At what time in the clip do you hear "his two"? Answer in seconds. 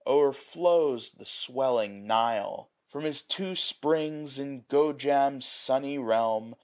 3.03-3.53